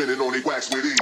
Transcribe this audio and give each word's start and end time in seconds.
spinning 0.00 0.20
on 0.20 0.32
they 0.32 0.40
wax 0.40 0.70
with 0.70 0.86
ease. 0.86 0.99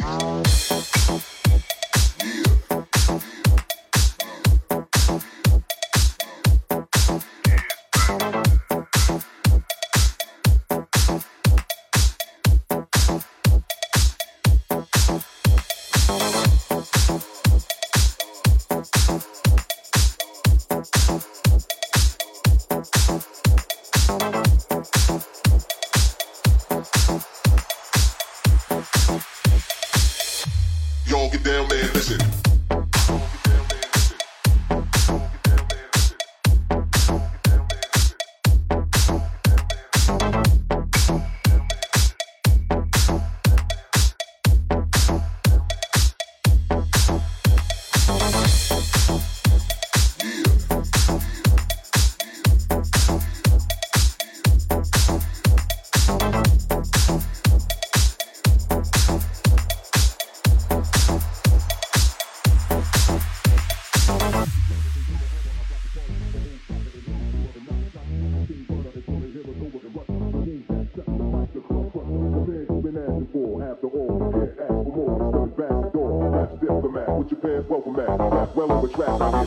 Rap 78.99 79.21
well 79.21 79.38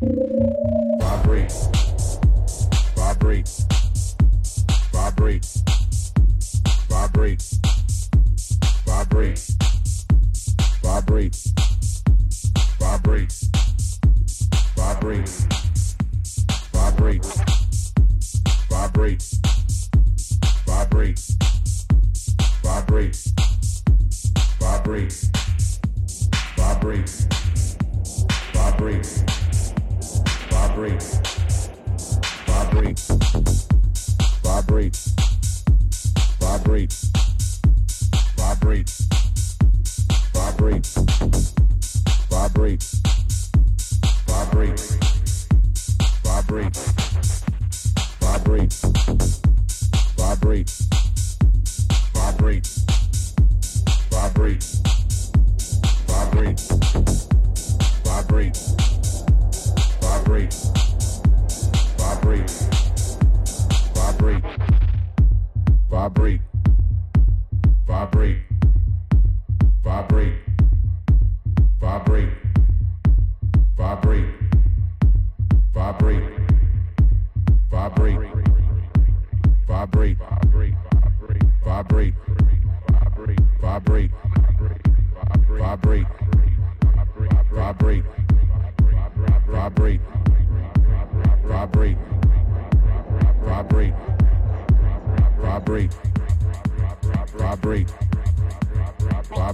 Música 0.00 0.13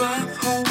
drive 0.00 0.36
home. 0.38 0.69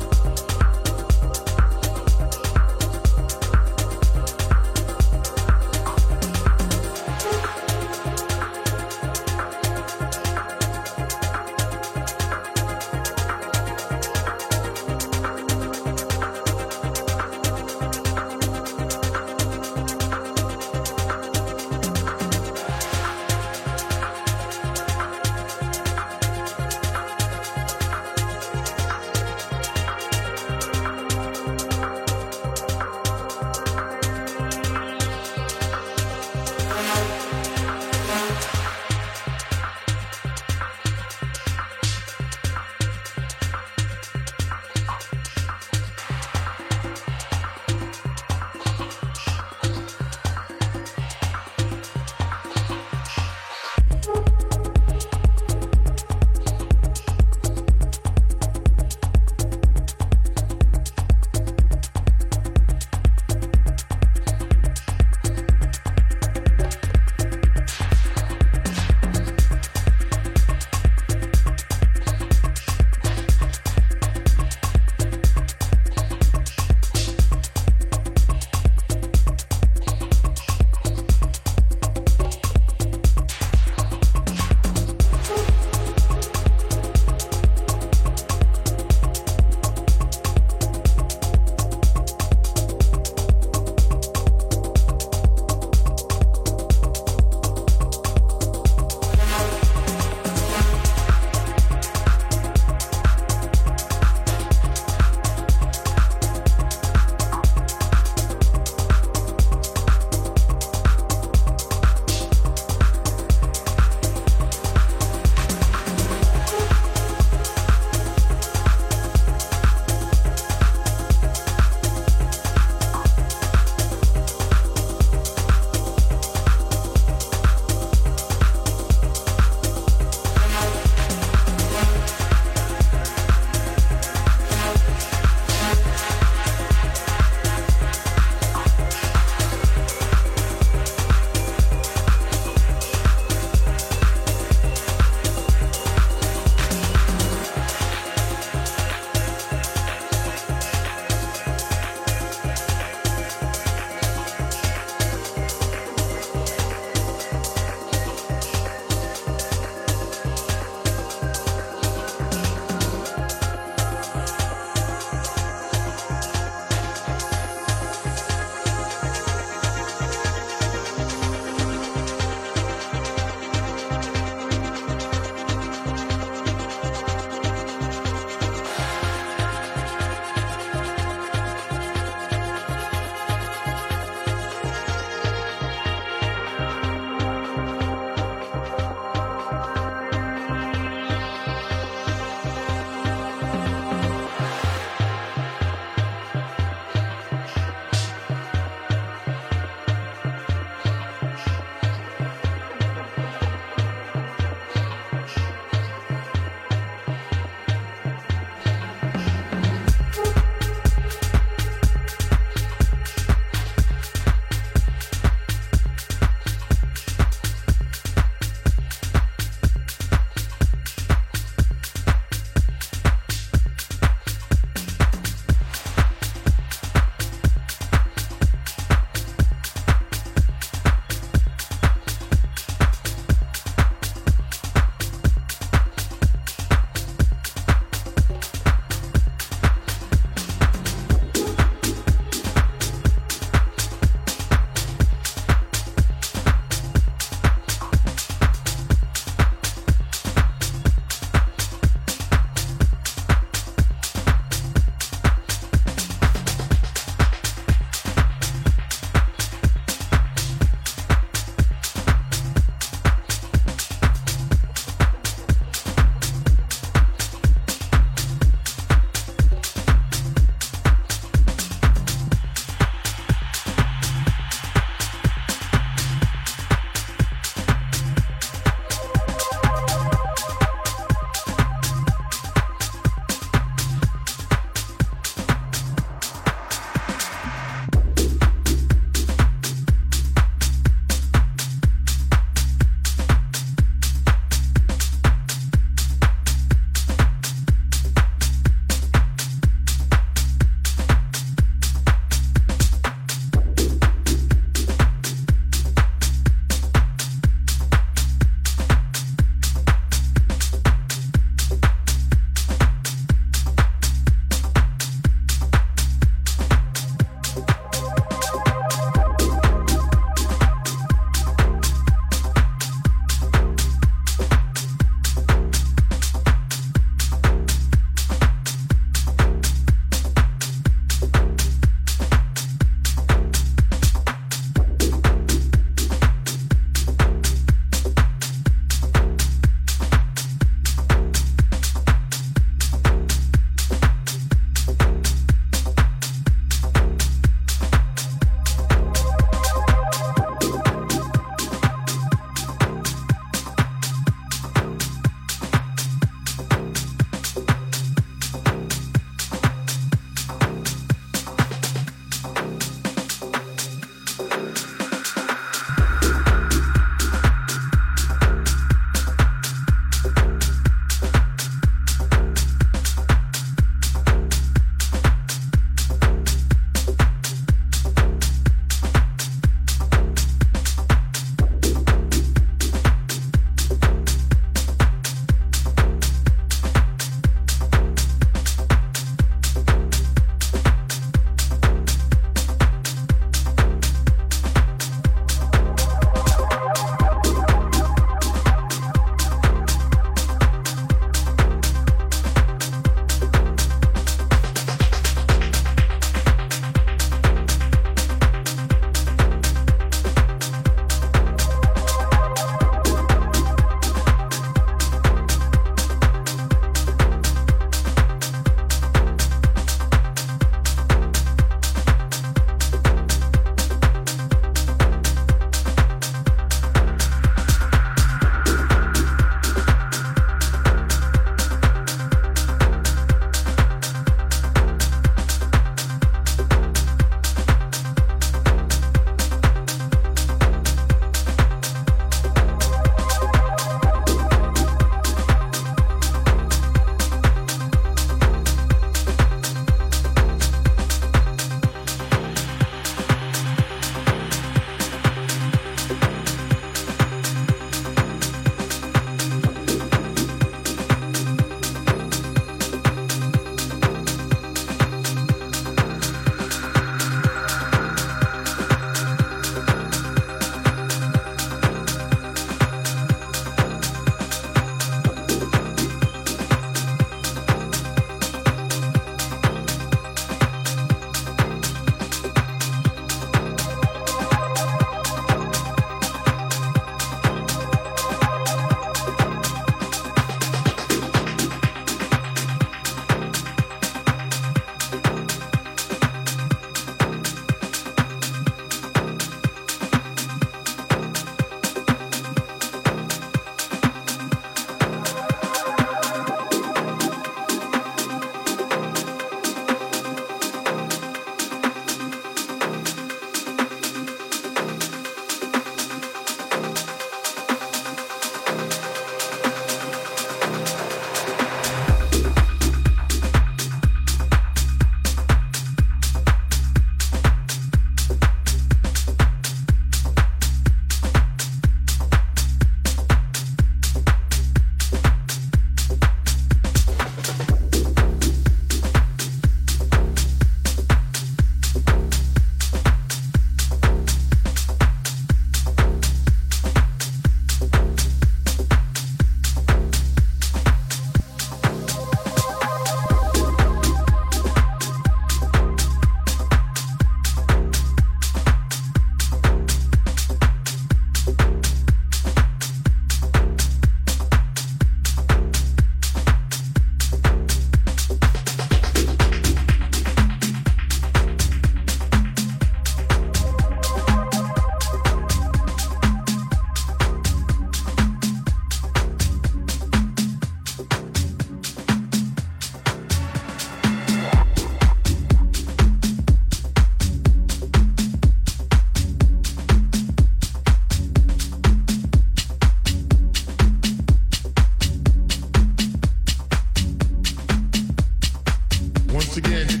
again. 599.65 600.00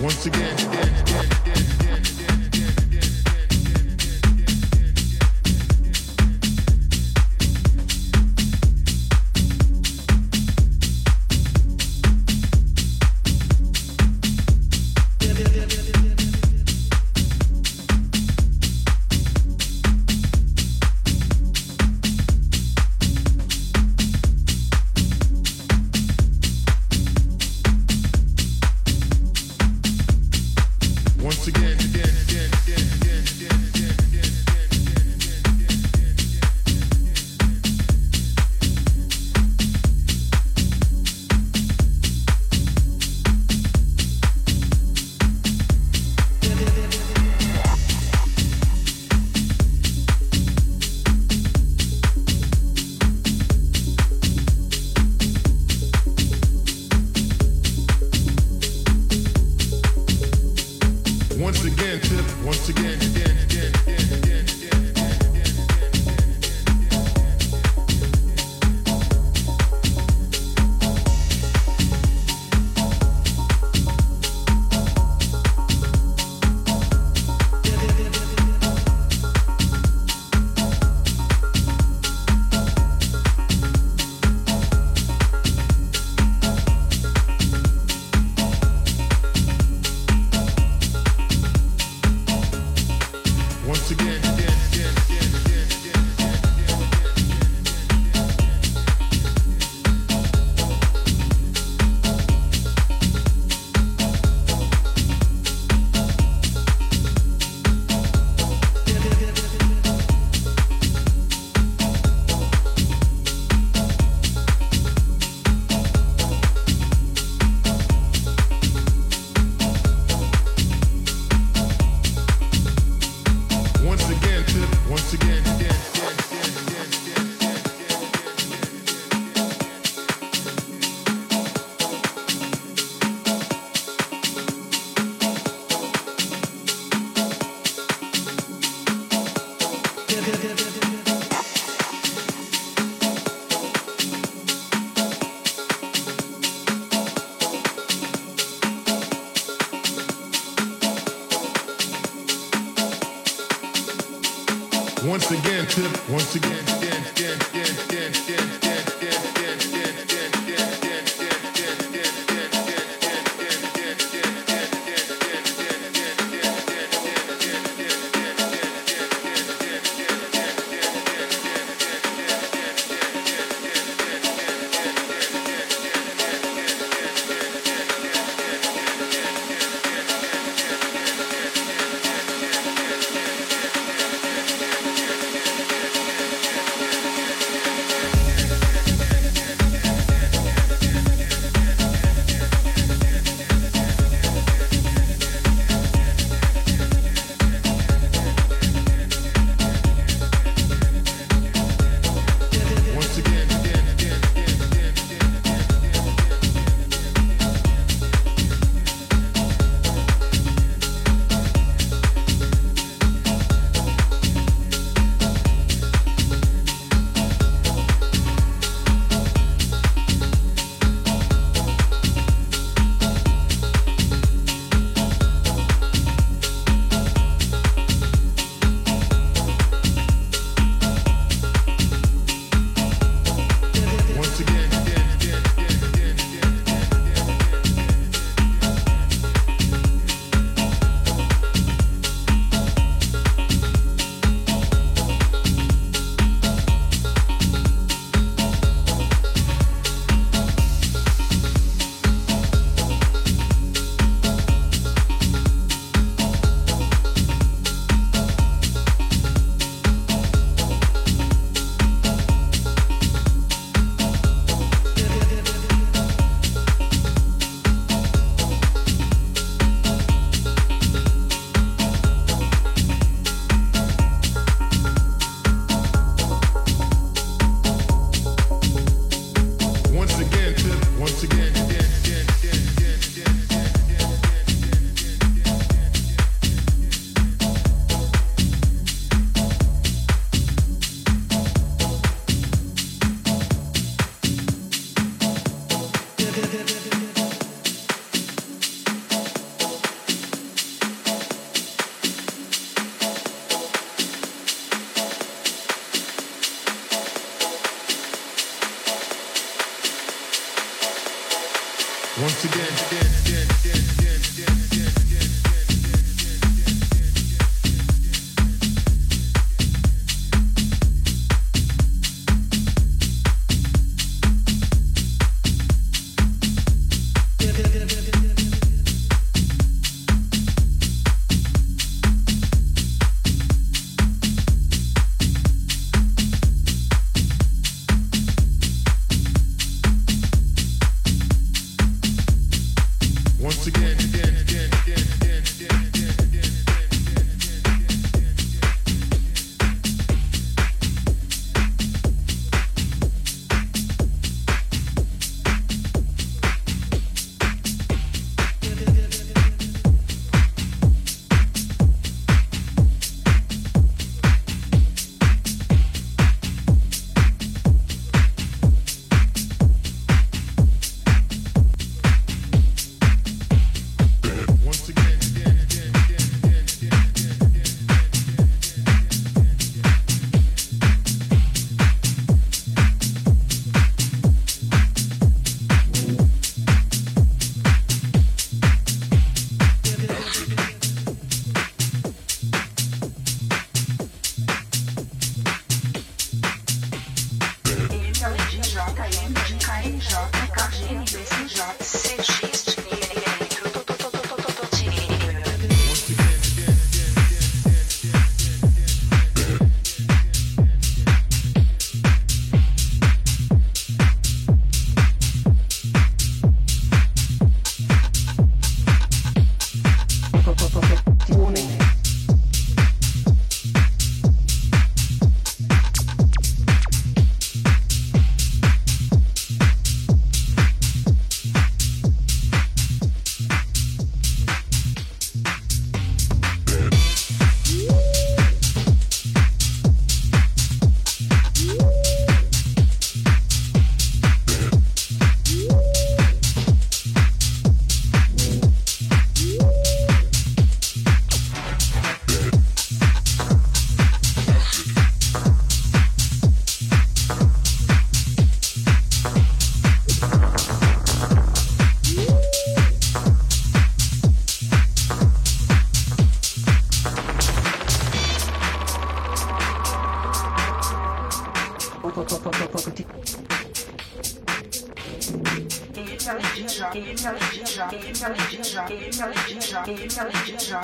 Once 0.00 0.26
again. 0.26 0.57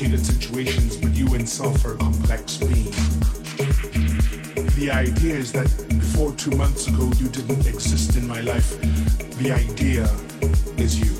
complicated 0.00 0.24
situations, 0.24 0.96
but 0.96 1.12
you 1.12 1.26
itself 1.34 1.84
are 1.84 1.92
a 1.92 1.98
complex 1.98 2.56
being. 2.56 2.90
The 4.76 4.90
idea 4.90 5.34
is 5.34 5.52
that 5.52 5.68
before 5.88 6.32
two 6.36 6.52
months 6.52 6.86
ago 6.86 7.04
you 7.18 7.28
didn't 7.28 7.66
exist 7.66 8.16
in 8.16 8.26
my 8.26 8.40
life. 8.40 8.80
The 9.42 9.52
idea 9.52 10.04
is 10.78 10.98
you. 10.98 11.12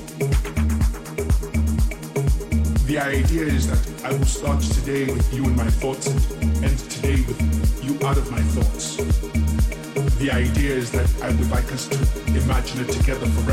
The 2.87 2.97
idea 2.97 3.43
is 3.43 3.67
that 3.67 4.03
I 4.03 4.13
will 4.13 4.25
start 4.25 4.61
today 4.61 5.05
with 5.13 5.31
you 5.31 5.43
in 5.43 5.55
my 5.55 5.69
thoughts 5.81 6.07
and 6.07 6.65
end 6.65 6.79
today 6.89 7.21
with 7.27 7.83
you 7.83 7.93
out 8.07 8.17
of 8.17 8.31
my 8.31 8.41
thoughts. 8.55 8.97
The 10.17 10.31
idea 10.31 10.73
is 10.73 10.91
that 10.91 11.09
I 11.21 11.29
would 11.29 11.51
like 11.51 11.71
us 11.71 11.87
to 11.87 11.97
imagine 12.35 12.81
it 12.81 12.91
together 12.91 13.27
forever 13.27 13.50